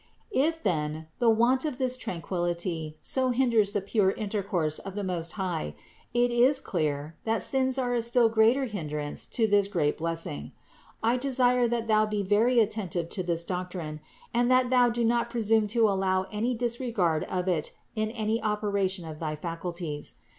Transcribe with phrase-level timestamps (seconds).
[0.33, 0.57] 406.
[0.57, 5.33] If then the want of this tranquillity so hinders the pure intercourse of the Most
[5.33, 5.75] High,
[6.11, 10.53] it is clear that sins are a still greater hindrance to this great blessing.
[11.03, 13.99] I desire that thou be very attentive to this doctrine
[14.33, 19.05] and that thou do not presume to allow any disregard of it in any operation
[19.05, 20.15] of thy faculties.